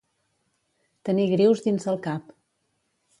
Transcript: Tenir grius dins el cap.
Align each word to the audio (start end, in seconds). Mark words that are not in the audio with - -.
Tenir 1.09 1.27
grius 1.33 1.61
dins 1.65 1.85
el 1.93 1.99
cap. 2.09 2.33